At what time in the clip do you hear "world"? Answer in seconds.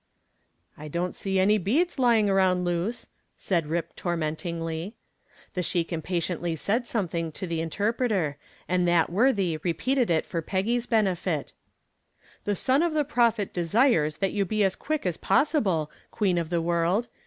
16.63-17.07